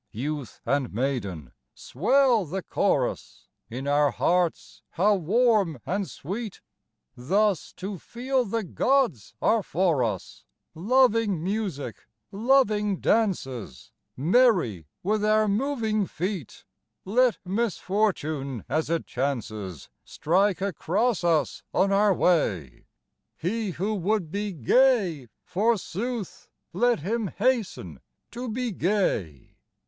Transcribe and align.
Youth 0.13 0.61
and 0.65 0.91
maiden, 0.91 1.51
swell 1.75 2.45
the 2.47 2.63
chorus 2.63 3.47
1 3.67 3.77
In 3.77 3.87
our 3.87 4.09
hearts 4.09 4.81
how 4.93 5.13
warm 5.13 5.77
and 5.85 6.09
sweet 6.09 6.59
Thus 7.15 7.71
to 7.73 7.99
feel 7.99 8.43
the 8.43 8.63
gods 8.63 9.35
are 9.43 9.61
for 9.61 10.03
us. 10.03 10.43
Loving 10.73 11.43
music, 11.43 12.07
loving 12.31 12.99
dances. 12.99 13.91
Merry 14.17 14.87
with 15.03 15.23
our 15.23 15.47
moving 15.47 16.07
feet! 16.07 16.65
Let 17.05 17.37
misfortune 17.45 18.65
as 18.67 18.89
it 18.89 19.05
chances 19.05 19.87
Strike 20.03 20.61
across 20.61 21.23
us 21.23 21.61
on 21.75 21.91
our 21.91 22.11
way: 22.11 22.87
He 23.37 23.69
who 23.69 23.93
would 23.93 24.31
be 24.31 24.51
gay, 24.51 25.27
forsooth, 25.43 26.49
Let 26.73 27.01
him 27.01 27.27
hasten 27.27 27.99
to 28.31 28.49
be 28.49 28.71
gay. 28.71 29.57